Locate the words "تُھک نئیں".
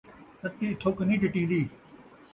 0.81-1.21